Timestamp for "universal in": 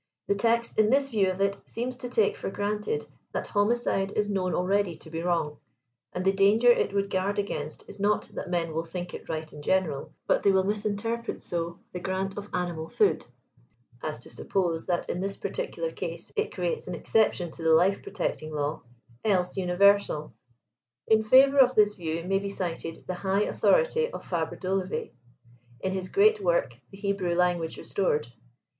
19.55-21.21